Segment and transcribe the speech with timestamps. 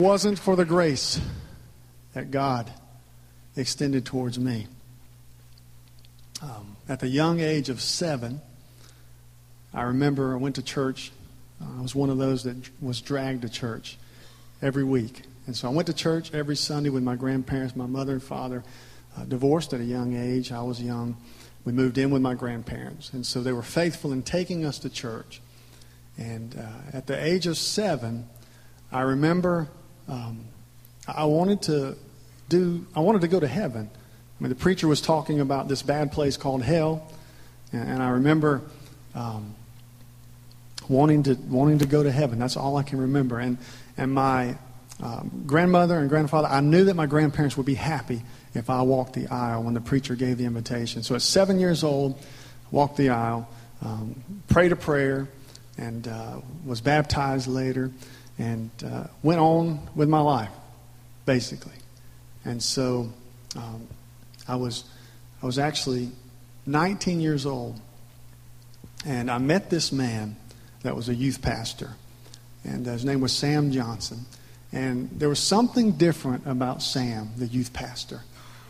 [0.00, 1.20] it wasn't for the grace
[2.14, 2.68] that God
[3.56, 4.66] extended towards me.
[6.42, 8.40] Um, at the young age of seven,
[9.72, 11.12] I remember I went to church.
[11.62, 13.96] I was one of those that was dragged to church
[14.60, 15.22] every week.
[15.46, 18.64] And so I went to church every Sunday with my grandparents, my mother and father,
[19.16, 20.50] uh, divorced at a young age.
[20.50, 21.16] I was young.
[21.64, 23.12] We moved in with my grandparents.
[23.12, 25.40] And so they were faithful in taking us to church.
[26.18, 28.28] And uh, at the age of seven,
[28.90, 29.68] I remember
[30.08, 30.44] um,
[31.06, 31.96] I wanted to
[32.48, 33.90] do, I wanted to go to heaven.
[33.92, 37.10] I mean, the preacher was talking about this bad place called hell.
[37.72, 38.62] And, and I remember
[39.14, 39.54] um,
[40.88, 42.38] wanting, to, wanting to go to heaven.
[42.38, 43.38] That's all I can remember.
[43.38, 43.58] And,
[43.96, 44.56] and my
[45.02, 48.22] um, grandmother and grandfather, I knew that my grandparents would be happy
[48.54, 51.02] if I walked the aisle when the preacher gave the invitation.
[51.02, 52.18] So at seven years old,
[52.70, 53.48] walked the aisle,
[53.82, 55.28] um, prayed a prayer,
[55.76, 57.90] and uh, was baptized later,
[58.38, 60.50] and uh, went on with my life,
[61.26, 61.72] basically.
[62.44, 63.08] And so
[63.56, 63.86] um,
[64.48, 64.84] I was
[65.42, 66.10] I was actually
[66.66, 67.80] 19 years old,
[69.04, 70.36] and I met this man
[70.82, 71.90] that was a youth pastor,
[72.64, 74.24] and his name was Sam Johnson.
[74.72, 78.22] And there was something different about Sam, the youth pastor.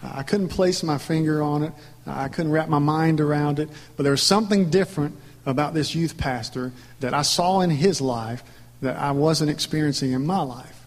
[0.02, 1.72] I couldn't place my finger on it.
[2.06, 3.70] I couldn't wrap my mind around it.
[3.96, 8.42] But there was something different about this youth pastor that I saw in his life
[8.84, 10.86] that I wasn't experiencing in my life.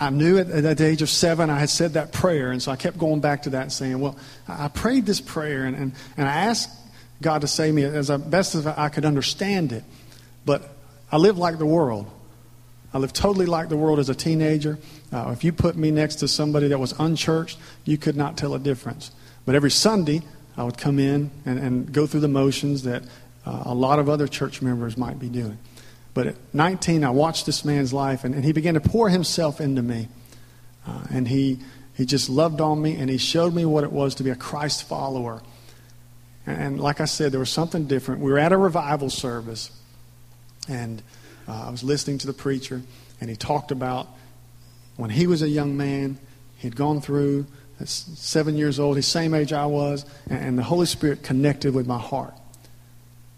[0.00, 2.76] I knew at, the age of seven I had said that prayer, and so I
[2.76, 6.28] kept going back to that and saying, Well, I prayed this prayer, and, and, and
[6.28, 6.70] I asked
[7.22, 9.84] God to save me as best as I could understand it.
[10.44, 10.68] But
[11.10, 12.10] I lived like the world.
[12.92, 14.78] I lived totally like the world as a teenager.
[15.12, 18.54] Uh, if you put me next to somebody that was unchurched, you could not tell
[18.54, 19.12] a difference.
[19.44, 20.22] But every Sunday,
[20.56, 23.04] I would come in and, and go through the motions that
[23.44, 25.58] uh, a lot of other church members might be doing.
[26.16, 29.60] But at 19, I watched this man's life, and, and he began to pour himself
[29.60, 30.08] into me.
[30.86, 31.58] Uh, and he,
[31.94, 34.34] he just loved on me, and he showed me what it was to be a
[34.34, 35.42] Christ follower.
[36.46, 38.22] And, and like I said, there was something different.
[38.22, 39.70] We were at a revival service,
[40.70, 41.02] and
[41.46, 42.80] uh, I was listening to the preacher,
[43.20, 44.08] and he talked about
[44.96, 46.16] when he was a young man,
[46.56, 47.44] he'd gone through
[47.84, 51.86] seven years old, his same age I was, and, and the Holy Spirit connected with
[51.86, 52.32] my heart.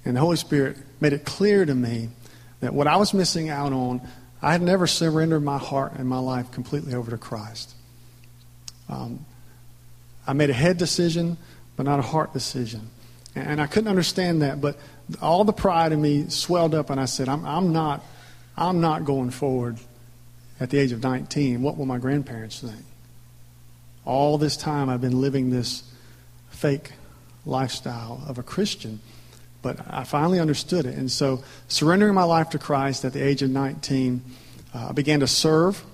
[0.05, 2.11] And the Holy Spirit made it clear to me
[2.61, 4.01] that what I was missing out on,
[4.43, 7.75] I had never surrendered my heart and my life completely over to Christ.
[8.89, 9.25] Um,
[10.27, 11.37] I made a head decision,
[11.77, 12.91] but not a heart decision.
[13.35, 14.77] And I couldn't understand that, but
[15.23, 18.05] all the pride in me swelled up, and I said, I'm, I'm, not,
[18.57, 19.79] I'm not going forward
[20.61, 21.63] at the age of 19.
[21.63, 22.85] What will my grandparents think?
[24.05, 25.83] All this time I've been living this
[26.51, 26.93] fake
[27.47, 29.01] lifestyle of a Christian,
[29.63, 30.95] but I finally understood it.
[30.95, 34.23] And so, surrendering my life to Christ at the age of 19,
[34.75, 35.85] uh, I began to serve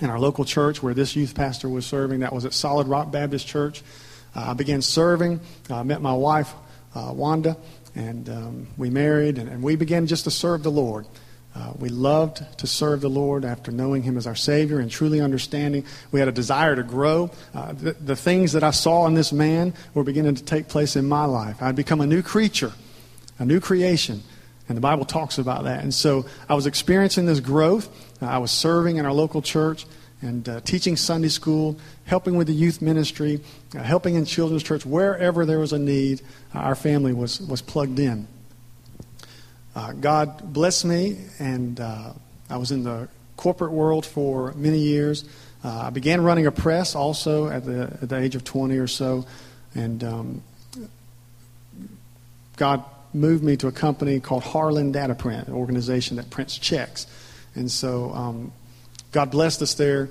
[0.00, 2.20] in our local church where this youth pastor was serving.
[2.20, 3.82] That was at Solid Rock Baptist Church.
[4.34, 5.40] Uh, I began serving.
[5.70, 6.52] I uh, met my wife,
[6.94, 7.56] uh, Wanda,
[7.94, 11.06] and um, we married, and, and, we began just to serve the Lord.
[11.58, 15.20] Uh, we loved to serve the Lord after knowing Him as our Savior and truly
[15.20, 15.84] understanding.
[16.12, 17.32] We had a desire to grow.
[17.52, 20.94] Uh, the, the, things that I saw in this man were beginning to take place
[20.94, 21.60] in my life.
[21.60, 22.72] I'd become a new creature,
[23.40, 24.22] a new creation.
[24.68, 25.82] And the Bible talks about that.
[25.82, 27.88] And so I was experiencing this growth.
[28.22, 29.84] Uh, I was serving in our local church
[30.22, 33.40] and uh, teaching Sunday school, helping with the youth ministry,
[33.74, 36.20] uh, helping in children's church, wherever there was a need,
[36.54, 38.28] uh, our family was, was plugged in.
[39.78, 42.12] Uh, God blessed me, and uh,
[42.50, 45.24] I was in the corporate world for many years.
[45.62, 48.88] Uh, I began running a press also at the, at the age of 20 or
[48.88, 49.24] so,
[49.76, 50.42] and um,
[52.56, 52.82] God
[53.14, 57.06] moved me to a company called Harland Data Print, an organization that prints checks.
[57.54, 58.52] And so um,
[59.12, 60.08] God blessed us there,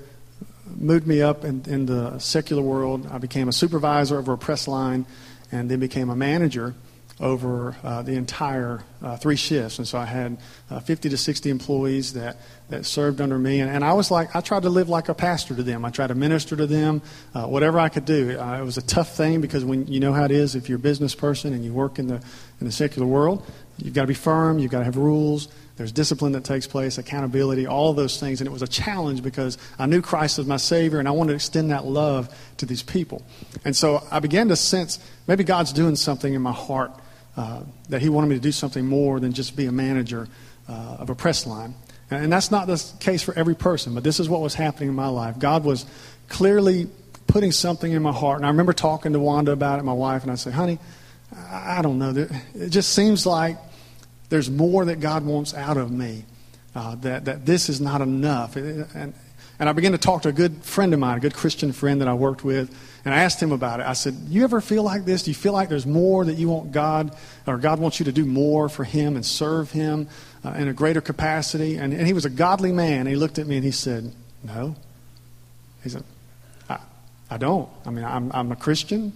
[0.77, 3.05] moved me up in, in the secular world.
[3.11, 5.05] I became a supervisor over a press line
[5.51, 6.73] and then became a manager
[7.19, 9.79] over uh, the entire uh, three shifts.
[9.79, 10.37] And so I had
[10.69, 12.37] uh, 50 to 60 employees that,
[12.69, 13.59] that served under me.
[13.59, 15.83] And, and I was like, I tried to live like a pastor to them.
[15.83, 17.01] I tried to minister to them,
[17.33, 18.39] uh, whatever I could do.
[18.39, 20.77] Uh, it was a tough thing because when you know how it is, if you're
[20.77, 22.21] a business person and you work in the,
[22.61, 23.43] in the secular world,
[23.79, 25.47] you've got to be firm, you've got to have rules.
[25.77, 28.41] There's discipline that takes place, accountability, all those things.
[28.41, 31.29] And it was a challenge because I knew Christ as my Savior and I wanted
[31.29, 33.23] to extend that love to these people.
[33.63, 36.91] And so I began to sense maybe God's doing something in my heart
[37.37, 40.27] uh, that He wanted me to do something more than just be a manager
[40.67, 41.75] uh, of a press line.
[42.09, 44.95] And that's not the case for every person, but this is what was happening in
[44.95, 45.39] my life.
[45.39, 45.85] God was
[46.29, 46.87] clearly
[47.27, 48.37] putting something in my heart.
[48.37, 50.79] And I remember talking to Wanda about it, my wife, and I said, honey,
[51.51, 52.27] I don't know.
[52.55, 53.57] It just seems like
[54.29, 56.23] there's more that God wants out of me.
[56.77, 58.55] uh, that, that this is not enough.
[58.55, 59.13] And,
[59.59, 62.01] and I began to talk to a good friend of mine, a good Christian friend
[62.01, 62.69] that I worked with,
[63.03, 63.87] and I asked him about it.
[63.87, 65.23] I said, You ever feel like this?
[65.23, 67.15] Do you feel like there's more that you want God,
[67.47, 70.09] or God wants you to do more for Him and serve Him
[70.43, 71.77] uh, in a greater capacity?
[71.77, 73.07] And, and he was a godly man.
[73.07, 74.11] He looked at me and he said,
[74.43, 74.75] No.
[75.83, 76.03] He said,
[76.69, 76.79] I,
[77.31, 77.69] I don't.
[77.85, 79.13] I mean, I'm, I'm a Christian.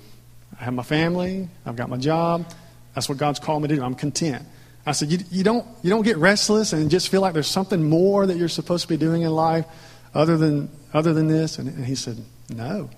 [0.59, 1.49] I have my family.
[1.65, 2.51] I've got my job.
[2.95, 3.83] That's what God's called me to do.
[3.83, 4.45] I'm content.
[4.85, 7.87] I said, you, you, don't, you don't get restless and just feel like there's something
[7.87, 9.65] more that you're supposed to be doing in life
[10.13, 11.57] other than, other than this?
[11.57, 12.17] And, and he said,
[12.49, 12.89] No.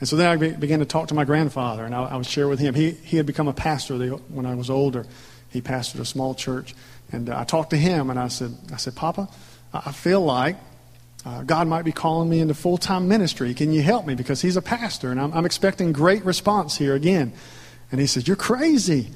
[0.00, 2.26] And so then I be, began to talk to my grandfather, and I, I would
[2.26, 2.74] share with him.
[2.74, 5.06] He, he had become a pastor the, when I was older.
[5.50, 6.74] He pastored a small church.
[7.10, 9.28] And uh, I talked to him, and I said, I said Papa,
[9.72, 10.56] I feel like
[11.24, 13.52] uh, God might be calling me into full time ministry.
[13.54, 14.14] Can you help me?
[14.14, 17.32] Because he's a pastor, and I'm, I'm expecting great response here again.
[17.90, 19.08] And he said, You're crazy.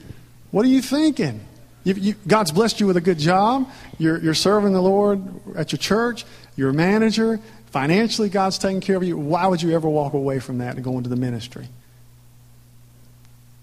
[0.50, 1.40] What are you thinking?
[1.84, 3.68] You, you, God's blessed you with a good job.
[3.98, 5.22] You're, you're serving the Lord
[5.56, 6.24] at your church.
[6.56, 7.40] You're manager.
[7.70, 9.16] Financially, God's taking care of you.
[9.16, 11.68] Why would you ever walk away from that and go into the ministry?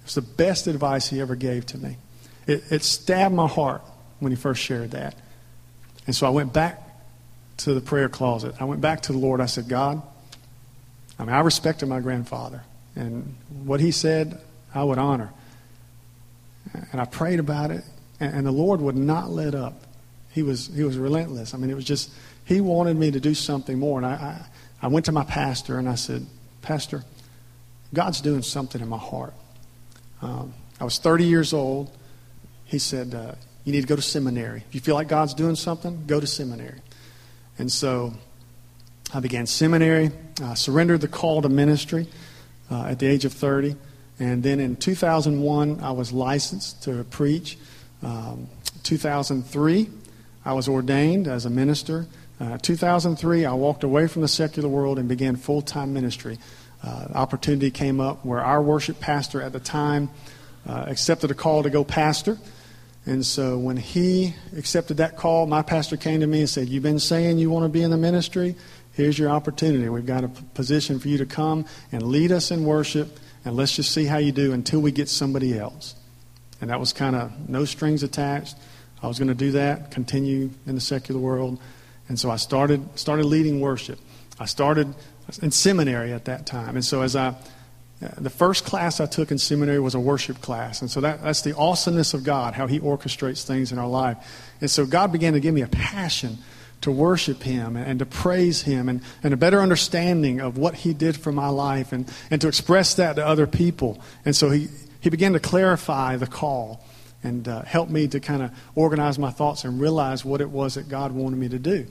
[0.03, 1.97] It's the best advice he ever gave to me.
[2.47, 3.83] It, it stabbed my heart
[4.19, 5.15] when he first shared that.
[6.07, 6.81] And so I went back
[7.57, 8.55] to the prayer closet.
[8.59, 9.41] I went back to the Lord.
[9.41, 10.01] I said, God,
[11.19, 12.63] I mean, I respected my grandfather.
[12.95, 14.41] And what he said,
[14.73, 15.31] I would honor.
[16.91, 17.83] And I prayed about it,
[18.19, 19.83] and the Lord would not let up.
[20.31, 21.53] He was, he was relentless.
[21.53, 22.11] I mean, it was just,
[22.49, 23.99] he wanted me to do something more.
[23.99, 24.45] And I, I,
[24.81, 26.25] I went to my pastor and I said,
[26.63, 27.03] Pastor,
[27.93, 29.35] God's doing something in my heart.
[30.23, 31.95] Um, I was 30 years old.
[32.65, 33.35] He said, uh,
[33.65, 34.63] You need to go to seminary.
[34.67, 36.79] If you feel like God's doing something, go to seminary.
[37.59, 38.13] And so
[39.13, 40.09] I began seminary,
[40.41, 42.07] I surrendered the call to ministry
[42.71, 43.75] uh, at the age of 30.
[44.17, 47.59] And then in 2001, I was licensed to preach.
[48.01, 48.47] Um,
[48.81, 49.87] 2003,
[50.45, 52.07] I was ordained as a minister.
[52.39, 56.39] Uh, 2003, I walked away from the secular world and began full time ministry.
[56.81, 60.09] Uh, opportunity came up where our worship pastor at the time
[60.67, 62.37] uh, accepted a call to go pastor.
[63.05, 66.83] And so when he accepted that call, my pastor came to me and said, You've
[66.83, 68.55] been saying you want to be in the ministry?
[68.93, 69.89] Here's your opportunity.
[69.89, 73.75] We've got a position for you to come and lead us in worship and let's
[73.75, 75.95] just see how you do until we get somebody else.
[76.61, 78.55] And that was kind of no strings attached.
[79.01, 81.59] I was going to do that, continue in the secular world.
[82.09, 83.99] And so I started, started leading worship.
[84.39, 84.93] I started
[85.41, 86.75] in seminary at that time.
[86.75, 87.33] And so as I, uh,
[88.17, 90.81] the first class I took in seminary was a worship class.
[90.81, 94.17] And so that, that's the awesomeness of God, how He orchestrates things in our life.
[94.59, 96.39] And so God began to give me a passion
[96.81, 100.93] to worship Him and, to praise Him and, and a better understanding of what He
[100.93, 104.01] did for my life and, and to express that to other people.
[104.25, 104.69] And so He,
[105.01, 106.83] he began to clarify the call
[107.23, 110.75] and uh, help me to kind of organize my thoughts and realize what it was
[110.75, 111.87] that God wanted me to do.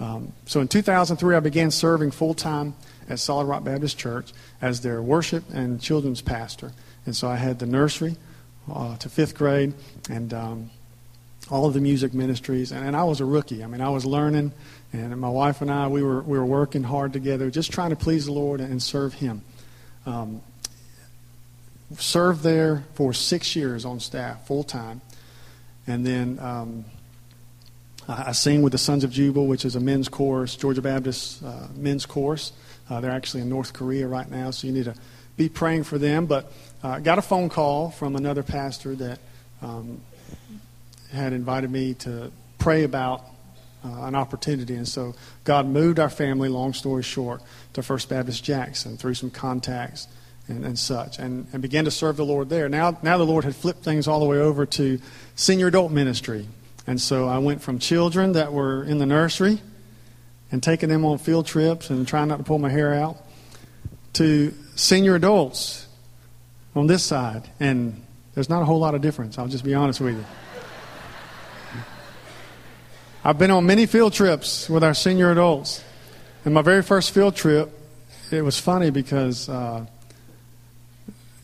[0.00, 2.74] Um, so in 2003, I began serving full time
[3.08, 6.72] at Solid Rock Baptist Church as their worship and children's pastor.
[7.06, 8.16] And so I had the nursery
[8.72, 9.74] uh, to fifth grade
[10.10, 10.70] and um,
[11.50, 13.64] all of the music ministries, and, and, I was a rookie.
[13.64, 14.52] I mean, I was learning,
[14.92, 17.96] and my wife and I, we were, we were working hard together, just trying to
[17.96, 19.42] please the Lord and serve Him.
[20.04, 20.42] Um,
[21.96, 25.00] served there for six years on staff, full time.
[25.86, 26.84] And then um,
[28.06, 31.42] I, I sing with the Sons of Jubal, which is a men's chorus, Georgia Baptist
[31.42, 32.52] uh, men's chorus.
[32.90, 34.94] Uh, they're actually in North Korea right now, so you need to
[35.36, 36.26] be praying for them.
[36.26, 36.52] But
[36.82, 39.18] I uh, got a phone call from another pastor that
[39.62, 40.00] um,
[41.12, 43.24] had invited me to pray about
[43.84, 44.74] uh, an opportunity.
[44.74, 45.14] And so
[45.44, 47.42] God moved our family, long story short,
[47.74, 50.08] to First Baptist Jackson through some contacts
[50.48, 52.68] and, and such, and, and began to serve the Lord there.
[52.68, 55.00] Now, now the Lord had flipped things all the way over to
[55.36, 56.48] senior adult ministry.
[56.86, 59.60] And so I went from children that were in the nursery
[60.50, 63.18] and taking them on field trips and trying not to pull my hair out
[64.14, 65.86] to senior adults
[66.74, 67.48] on this side.
[67.60, 68.02] And
[68.34, 70.24] there's not a whole lot of difference, I'll just be honest with you.
[73.24, 75.84] I've been on many field trips with our senior adults.
[76.44, 77.70] And my very first field trip,
[78.30, 79.84] it was funny because, uh,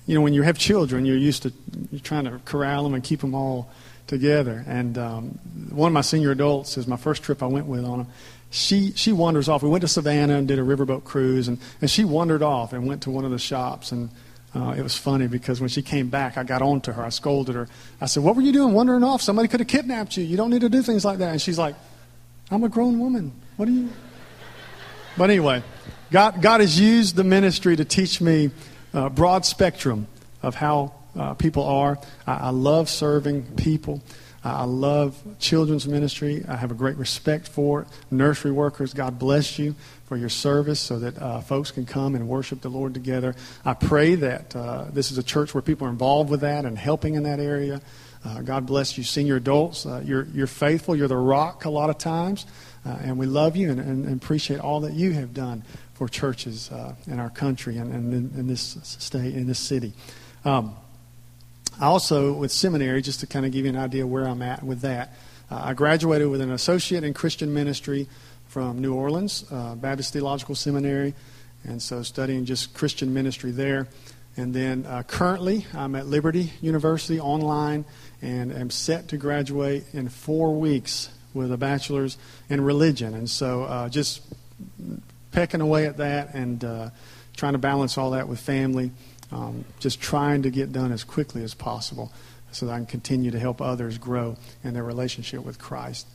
[0.07, 1.53] you know, when you have children, you're used to
[1.91, 3.71] you're trying to corral them and keep them all
[4.07, 4.65] together.
[4.67, 5.29] And um,
[5.71, 8.07] one of my senior adults is my first trip I went with on them.
[8.51, 9.63] She, she wanders off.
[9.63, 12.87] We went to Savannah and did a riverboat cruise, and, and she wandered off and
[12.87, 13.91] went to one of the shops.
[13.91, 14.11] And
[14.55, 17.03] uh, it was funny because when she came back, I got on to her.
[17.03, 17.69] I scolded her.
[18.01, 19.23] I said, What were you doing wandering off?
[19.23, 20.23] Somebody could have kidnapped you.
[20.23, 21.31] You don't need to do things like that.
[21.33, 21.75] And she's like,
[22.51, 23.33] I'm a grown woman.
[23.57, 23.89] What are you?
[25.17, 25.63] But anyway,
[26.13, 28.51] God, God has used the ministry to teach me
[28.95, 30.07] a broad spectrum
[30.43, 31.99] of how uh, people are.
[32.27, 34.03] I, I, love serving people.
[34.43, 36.45] I love children's ministry.
[36.47, 37.89] I have a great respect for it.
[38.11, 39.75] Nursery workers, God bless you
[40.07, 43.35] for your service so that uh, folks can come and worship the Lord together.
[43.65, 46.79] I pray that uh, this is a church where people are involved with that and
[46.79, 47.81] helping in that area.
[48.25, 49.87] Uh, God bless you, senior adults.
[49.87, 50.97] Uh, you're, you're faithful.
[50.97, 52.47] You're the rock a lot of times.
[52.87, 55.63] Uh, and we love you and, and, appreciate all that you have done
[55.95, 59.95] for churches uh, in our country and, and in, in, this state, in this city.
[60.45, 60.77] Um,
[61.81, 64.83] also, with seminary, just to kind of give you an idea where I'm at with
[64.83, 65.15] that,
[65.51, 68.07] uh, I graduated with an associate in Christian ministry
[68.49, 71.15] from New Orleans uh, Baptist Theological Seminary,
[71.65, 73.89] and so studying just Christian ministry there.
[74.37, 77.85] And then uh, currently, I'm at Liberty University online
[78.21, 82.17] and am set to graduate in four weeks with a bachelor's
[82.49, 83.15] in religion.
[83.15, 84.23] And so uh, just
[85.33, 86.91] pecking away at that and uh,
[87.37, 88.93] trying to balance all that with family,
[89.33, 92.13] um, just trying to get done as quickly as possible
[92.53, 96.07] so that I can continue to help others grow in their relationship with Christ.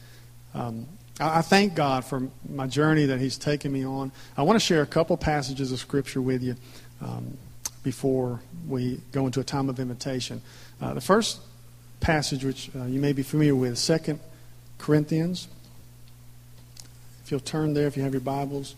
[0.54, 0.88] Um,
[1.20, 4.14] I, thank God for my journey that He's taken me on.
[4.38, 6.56] I want to share a couple passages of Scripture with you.
[7.02, 7.38] Um,
[7.84, 10.42] before we go into a time of invitation.
[10.82, 11.40] Uh, the first
[12.00, 14.20] passage, which uh, you may be familiar with, Second
[14.80, 15.48] Corinthians.
[17.24, 18.76] If you'll turn there, if you have your Bibles.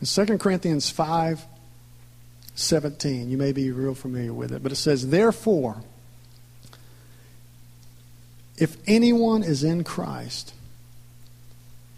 [0.00, 1.46] In 2 Corinthians 5
[2.56, 5.82] 17, you may be real familiar with it, but it says, Therefore,
[8.58, 10.52] if anyone is in Christ,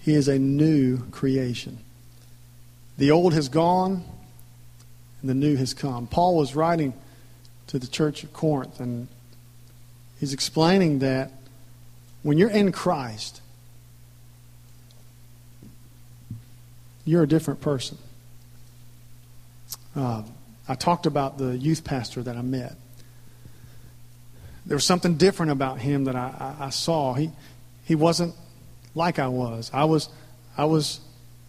[0.01, 1.79] he is a new creation.
[2.97, 4.05] The old has gone,
[5.21, 6.07] and the new has come.
[6.07, 6.95] Paul was writing
[7.69, 9.09] to the church of Corinth, and
[10.21, 11.33] he's explaining that
[12.23, 13.41] when you're in Christ,
[17.05, 17.99] you're a different person.
[19.95, 20.23] Uh,
[20.69, 22.75] I talked about the youth pastor that I met.
[24.67, 27.15] There was something different about him that I, I, I saw.
[27.15, 27.31] He,
[27.85, 28.35] he wasn't
[28.95, 29.71] like I was.
[29.73, 30.09] I was,
[30.59, 31.01] I was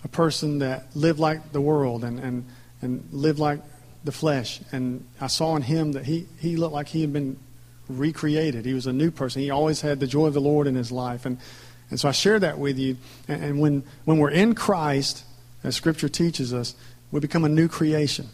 [0.03, 2.45] a person that lived like the world and, and,
[2.81, 3.59] and lived like
[4.07, 4.59] the flesh.
[4.71, 7.37] And I saw in him that he, he looked like he had been
[7.87, 8.65] recreated.
[8.65, 9.43] He was a new person.
[9.43, 11.25] He always had the joy of the Lord in his life.
[11.25, 11.37] And,
[11.91, 12.97] and so I share that with you.
[13.27, 15.23] And, and when, when we're in Christ,
[15.63, 16.73] as Scripture teaches us,
[17.11, 18.29] we become a new creation.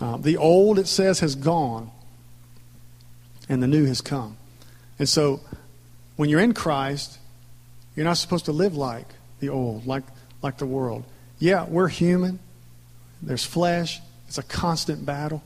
[0.00, 1.90] Uh, the old, it says, has gone,
[3.48, 4.36] and the new has come.
[4.98, 5.40] And so
[6.16, 7.18] when you're in Christ,
[7.94, 9.06] you're not supposed to live like
[9.40, 10.04] the old, like,
[10.42, 11.04] like the world.
[11.38, 12.40] Yeah, we're human.
[13.20, 14.00] There's flesh.
[14.32, 15.42] It's a constant battle.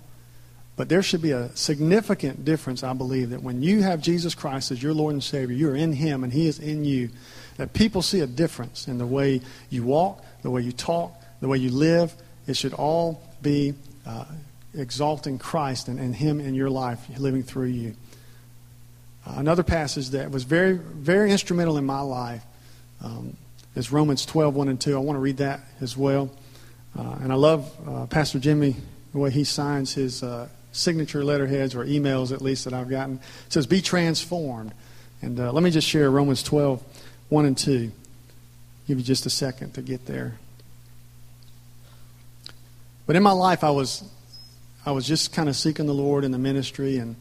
[0.76, 4.70] But there should be a significant difference, I believe, that when you have Jesus Christ
[4.70, 7.10] as your Lord and Savior, you're in Him and He is in you,
[7.56, 9.40] that people see a difference in the way
[9.70, 12.14] you walk, the way you talk, the way you live.
[12.46, 13.74] It should all be
[14.06, 14.26] uh,
[14.72, 17.96] exalting Christ and, and Him in your life, living through you.
[19.26, 22.44] Uh, another passage that was very, very instrumental in my life
[23.02, 23.36] um,
[23.74, 24.94] is Romans 12, 1 and 2.
[24.94, 26.30] I want to read that as well.
[26.96, 28.76] Uh, and I love uh, Pastor Jimmy,
[29.12, 33.16] the way he signs his uh, signature letterheads or emails, at least, that I've gotten.
[33.46, 34.72] It says, Be transformed.
[35.22, 36.82] And uh, let me just share Romans 12,
[37.28, 37.90] 1 and 2.
[38.86, 40.38] Give you just a second to get there.
[43.06, 44.04] But in my life, I was,
[44.84, 47.16] I was just kind of seeking the Lord in the ministry and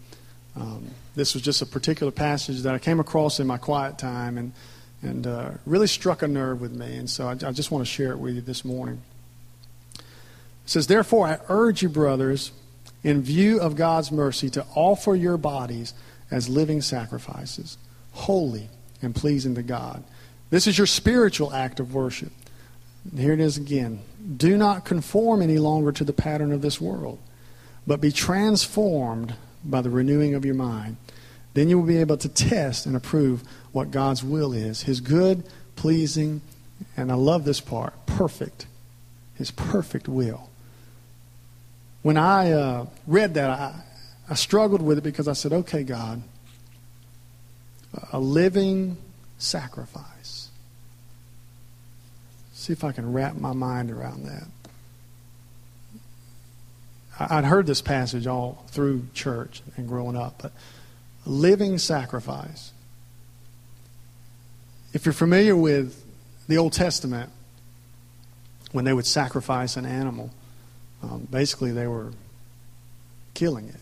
[0.55, 4.37] um, this was just a particular passage that I came across in my quiet time
[4.37, 4.53] and,
[5.01, 6.95] and uh, really struck a nerve with me.
[6.97, 9.01] And so I, I just want to share it with you this morning.
[10.65, 12.51] Says, Therefore, I urge you, brothers,
[13.03, 15.93] in view of God's mercy, to offer your bodies
[16.31, 17.77] as living sacrifices,
[18.13, 18.69] holy
[19.01, 20.03] and pleasing to God.
[20.49, 22.31] This is your spiritual act of worship.
[23.15, 24.01] Here it is again.
[24.37, 27.19] Do not conform any longer to the pattern of this world,
[27.85, 30.97] but be transformed by the renewing of your mind.
[31.53, 35.43] Then you will be able to test and approve what God's will is His good,
[35.75, 36.41] pleasing,
[36.97, 38.65] and I love this part perfect.
[39.35, 40.49] His perfect will.
[42.05, 43.73] When I uh, read that, I,
[44.29, 46.21] I struggled with it because I said, okay, God,
[48.13, 48.97] a living
[49.39, 50.49] sacrifice.
[52.53, 54.43] See if I can wrap my mind around that.
[57.19, 60.51] I'd heard this passage all through church and growing up, but
[61.25, 62.71] living sacrifice.
[64.93, 66.05] If you're familiar with
[66.47, 67.31] the Old Testament,
[68.73, 70.29] when they would sacrifice an animal,
[71.05, 72.11] um, basically they were
[73.33, 73.79] killing it.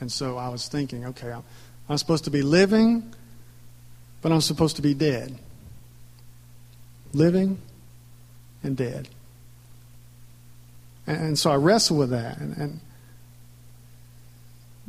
[0.00, 1.42] And so I was thinking, okay, I'm,
[1.88, 3.14] I'm supposed to be living,
[4.20, 5.38] but I'm supposed to be dead.
[7.12, 7.58] Living
[8.62, 9.08] and dead.
[11.06, 12.38] And, and so I wrestle with that.
[12.38, 12.80] And, and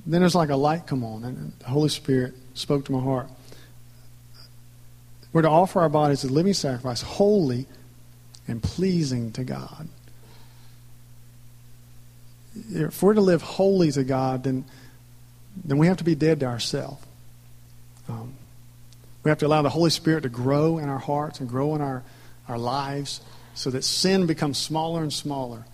[0.05, 3.29] then there's like a light come on, and the Holy Spirit spoke to my heart.
[5.31, 7.67] We're to offer our bodies as a living sacrifice, holy
[8.47, 9.87] and pleasing to God.
[12.71, 14.65] If we're to live holy to God, then,
[15.63, 17.03] then we have to be dead to ourselves.
[18.09, 18.33] Um,
[19.23, 21.81] we have to allow the Holy Spirit to grow in our hearts and grow in
[21.81, 22.03] our,
[22.47, 23.21] our lives
[23.53, 25.65] so that sin becomes smaller and smaller.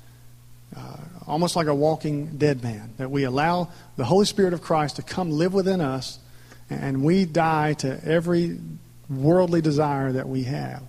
[0.76, 0.98] Uh,
[1.28, 2.94] almost like a walking dead man.
[2.98, 6.18] That we allow the Holy Spirit of Christ to come live within us
[6.70, 8.60] and we die to every
[9.10, 10.84] worldly desire that we have,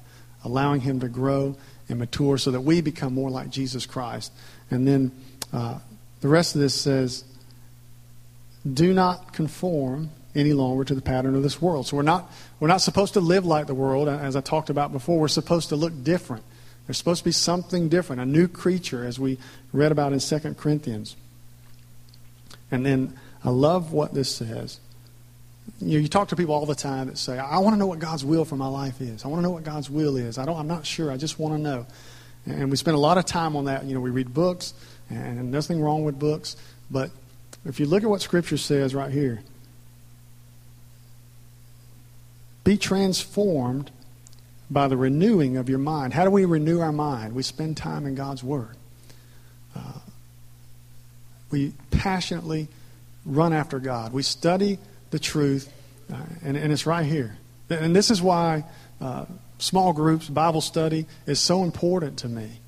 [0.45, 1.57] allowing Him to grow
[1.89, 4.33] and mature so that we become more like Jesus Christ.
[4.71, 5.13] And then
[5.55, 5.79] uh,
[6.21, 7.25] the rest of this says,
[8.71, 11.87] do not conform any longer to the pattern of this world.
[11.87, 14.91] So we're not, we're not supposed to live like the world, as I talked about
[14.91, 15.21] before.
[15.21, 16.43] We're supposed to look different.
[16.87, 19.39] There's supposed to be something different, a new creature, as we
[19.73, 21.15] read about in 2 Corinthians.
[22.73, 24.81] And then I love what this says.
[25.81, 27.87] You, know, you talk to people all the time that say, I want to know
[27.87, 29.25] what God's will for my life is.
[29.25, 30.37] I want to know what God's will is.
[30.37, 31.13] I don't, I'm not sure.
[31.13, 31.87] I just want to know.
[32.47, 33.85] And we spend a lot of time on that.
[33.85, 34.75] You know, we read books,
[35.11, 36.57] and nothing wrong with books.
[36.91, 37.11] But
[37.65, 39.43] if you look at what Scripture says right here,
[42.65, 43.91] be transformed
[44.71, 46.15] by the renewing of your mind.
[46.15, 47.35] How do we renew our mind?
[47.35, 48.77] We spend time in God's Word.
[49.77, 50.01] Uh,
[51.51, 52.69] we passionately
[53.25, 54.13] run after God.
[54.13, 54.79] We study
[55.11, 55.73] the truth,
[56.13, 57.37] uh, and, and it's right here.
[57.71, 58.65] And this is why
[59.01, 59.27] uh,
[59.59, 62.61] small groups, Bible study is so important to me.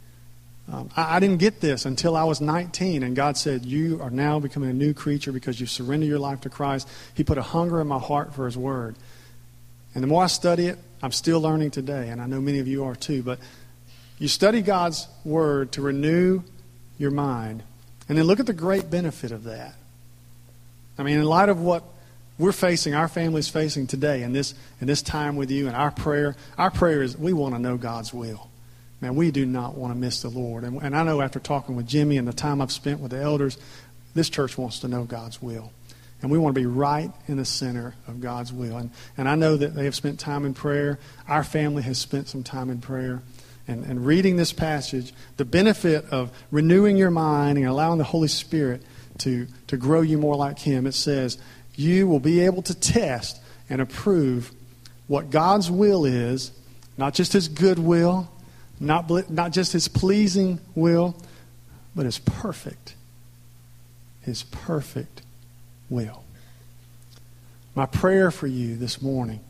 [0.72, 4.10] Um, I, I, didn't get this until I was 19, and God said, You are
[4.10, 6.88] now becoming a new creature because you surrender your life to Christ.
[7.14, 8.96] He put a hunger in my heart for His Word.
[9.94, 12.66] And the more I study it, I'm still learning today, and I know many of
[12.66, 13.22] you are too.
[13.22, 13.38] But
[14.18, 16.42] you study God's Word to renew
[16.98, 17.62] your mind,
[18.08, 19.74] and then look at the great benefit of that.
[20.98, 21.84] I mean, in light of what
[22.38, 25.90] we're facing, our family's facing today in this, in this time with you and our
[25.90, 26.36] prayer.
[26.58, 28.50] Our prayer is we want to know God's will.
[29.00, 30.64] Man, we do not want to miss the Lord.
[30.64, 33.20] And, and I know after talking with Jimmy and the time I've spent with the
[33.20, 33.58] elders,
[34.14, 35.70] this church wants to know God's will.
[36.22, 38.78] And we want to be right in the center of God's will.
[38.78, 40.98] And, and I know that they have spent time in prayer.
[41.28, 43.22] Our family has spent some time in prayer.
[43.68, 48.28] And, and reading this passage, the benefit of renewing your mind and allowing the Holy
[48.28, 48.82] Spirit
[49.18, 51.38] to, to grow you more like Him, it says,
[51.76, 54.52] you will be able to test and approve
[55.06, 56.50] what God's will is,
[56.96, 58.28] not just His good will,
[58.80, 61.16] not, not just His pleasing will,
[61.94, 62.94] but His perfect,
[64.22, 65.22] His perfect
[65.88, 66.24] will.
[67.74, 69.40] My prayer for you this morning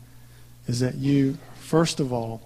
[0.67, 2.41] is that you, first of all,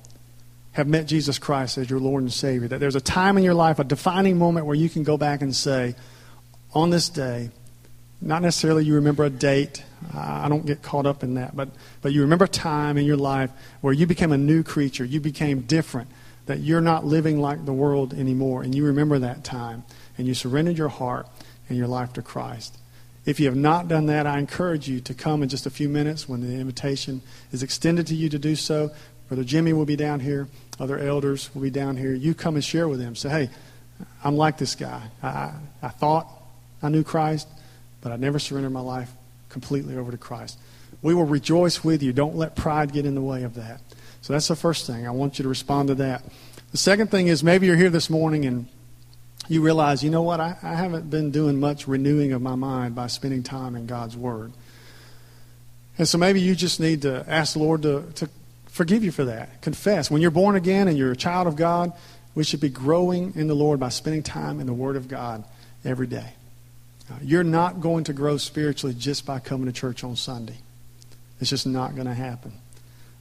[0.73, 2.67] have met Jesus Christ as your Lord and Savior.
[2.67, 5.41] That there's a time in your life, a defining moment where you can go back
[5.41, 5.95] and say,
[6.73, 7.49] on this day,
[8.21, 9.83] not necessarily you remember a date.
[10.13, 11.55] Uh, I don't get caught up in that.
[11.55, 11.69] But,
[12.01, 13.49] but you remember a time in your life
[13.81, 15.03] where you became a new creature.
[15.03, 16.09] You became different.
[16.45, 18.61] That you're not living like the world anymore.
[18.61, 19.83] And you remember that time.
[20.17, 21.27] And you surrendered your heart
[21.67, 22.77] and your life to Christ.
[23.25, 25.89] If you have not done that, I encourage you to come in just a few
[25.89, 28.91] minutes when the invitation is extended to you to do so.
[29.29, 30.47] Brother Jimmy will be down here.
[30.79, 32.13] Other elders will be down here.
[32.13, 33.15] You come and share with them.
[33.15, 33.49] Say, hey,
[34.23, 35.01] I'm like this guy.
[35.23, 36.27] I, I thought
[36.83, 37.47] I knew Christ
[38.01, 39.11] but I never surrendered my life
[39.49, 40.57] completely over to Christ.
[41.01, 42.13] We will rejoice with you.
[42.13, 43.81] Don't let pride get in the way of that.
[44.21, 45.07] So that's the first thing.
[45.07, 46.23] I want you to respond to that.
[46.71, 48.67] The second thing is maybe you're here this morning and
[49.47, 52.95] you realize, you know what, I, I haven't been doing much renewing of my mind
[52.95, 54.53] by spending time in God's Word.
[55.97, 58.29] And so maybe you just need to ask the Lord to, to
[58.67, 59.61] forgive you for that.
[59.61, 60.09] Confess.
[60.09, 61.91] When you're born again and you're a child of God,
[62.35, 65.43] we should be growing in the Lord by spending time in the Word of God
[65.83, 66.33] every day.
[67.21, 70.57] You're not going to grow spiritually just by coming to church on Sunday.
[71.39, 72.53] It's just not going to happen.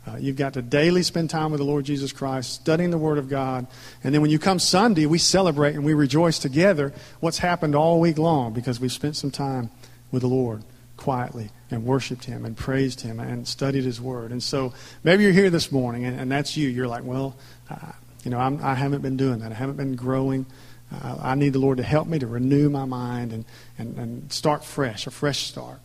[0.06, 3.18] Uh, you've got to daily spend time with the Lord Jesus Christ, studying the Word
[3.18, 3.66] of God.
[4.02, 8.00] And then when you come Sunday, we celebrate and we rejoice together what's happened all
[8.00, 9.70] week long because we've spent some time
[10.10, 10.62] with the Lord
[10.96, 14.32] quietly and worshiped Him and praised Him and studied His Word.
[14.32, 14.72] And so
[15.04, 16.68] maybe you're here this morning and, and that's you.
[16.68, 17.36] You're like, well,
[17.68, 17.92] uh,
[18.24, 19.52] you know, I'm, I haven't been doing that.
[19.52, 20.46] I haven't been growing.
[20.92, 23.44] Uh, I need the Lord to help me to renew my mind and,
[23.80, 25.80] and, and start fresh, a fresh start.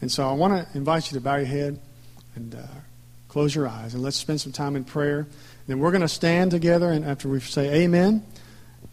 [0.00, 1.78] And so I want to invite you to bow your head
[2.36, 2.62] and uh,
[3.28, 5.18] close your eyes and let's spend some time in prayer.
[5.18, 5.28] And
[5.66, 8.24] then we're going to stand together and after we say amen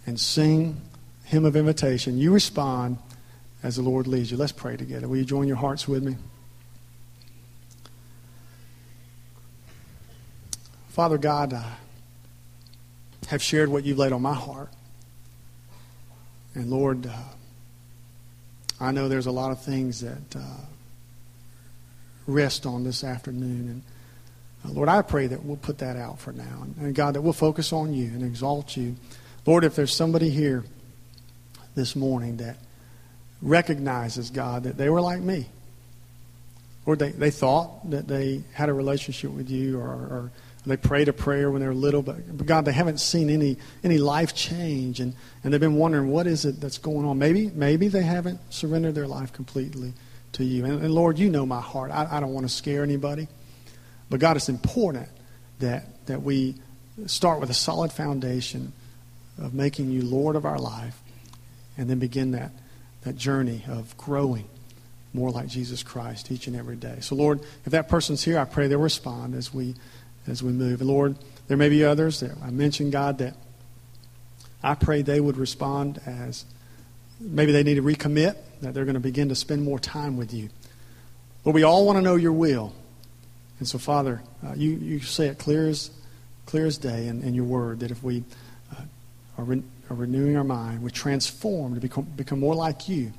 [0.05, 0.81] and sing
[1.25, 2.97] hymn of invitation, you respond
[3.61, 4.37] as the Lord leads you.
[4.37, 5.07] Let's pray together.
[5.07, 6.15] Will you join your hearts with me?
[10.89, 11.73] Father God, I
[13.27, 14.69] have shared what you've laid on my heart.
[16.55, 17.11] And Lord, uh,
[18.79, 20.61] I know there's a lot of things that uh,
[22.27, 23.83] rest on this afternoon.
[24.63, 26.61] And uh, Lord, I pray that we'll put that out for now.
[26.61, 28.95] And, and God, that we'll focus on you and exalt you.
[29.45, 30.63] Lord, if there's somebody here
[31.75, 32.57] this morning that
[33.41, 35.47] recognizes, God, that they were like me,
[36.85, 40.31] or they, they thought that they had a relationship with you, or, or
[40.65, 43.57] they prayed a prayer when they were little, but, but God, they haven't seen any,
[43.83, 47.17] any life change, and, and they've been wondering, what is it that's going on?
[47.17, 49.93] Maybe, maybe they haven't surrendered their life completely
[50.33, 50.65] to you.
[50.65, 51.91] And, and Lord, you know my heart.
[51.91, 53.27] I, I don't want to scare anybody.
[54.09, 55.07] But God, it's important
[55.59, 56.55] that, that we
[57.05, 58.73] start with a solid foundation
[59.37, 60.99] of making you Lord of our life
[61.77, 62.51] and then begin that,
[63.03, 64.45] that journey of growing
[65.13, 66.97] more like Jesus Christ each and every day.
[66.99, 69.75] So, Lord, if that person's here, I pray they'll respond as we
[70.29, 70.81] as we move.
[70.81, 71.15] Lord,
[71.47, 73.35] there may be others that I mentioned, God, that
[74.63, 76.45] I pray they would respond as
[77.19, 80.33] maybe they need to recommit, that they're going to begin to spend more time with
[80.33, 80.49] you.
[81.43, 82.73] But we all want to know your will.
[83.59, 85.91] And so, Father, uh, you, you say it clear as,
[86.45, 88.23] clear as day in, in your word that if we
[88.71, 88.81] uh,
[89.37, 93.11] are, re- are renewing our mind, we transform to become, become more like you,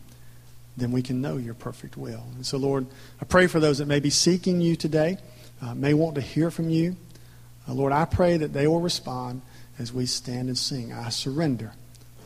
[0.76, 2.24] then we can know your perfect will.
[2.36, 2.86] And so, Lord,
[3.20, 5.18] I pray for those that may be seeking you today
[5.62, 6.96] uh, may want to hear from you.
[7.68, 9.42] Uh, Lord, I pray that they will respond
[9.78, 10.92] as we stand and sing.
[10.92, 11.72] I surrender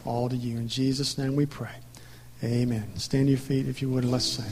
[0.05, 0.57] all to you.
[0.59, 1.75] In Jesus' name we pray.
[2.43, 2.97] Amen.
[2.99, 4.45] Stand to your feet if you would and let's sing.